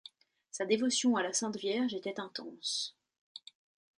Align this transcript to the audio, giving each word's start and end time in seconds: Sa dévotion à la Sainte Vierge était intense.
Sa 0.49 0.65
dévotion 0.65 1.15
à 1.15 1.21
la 1.21 1.31
Sainte 1.31 1.57
Vierge 1.57 1.93
était 1.93 2.19
intense. 2.19 2.97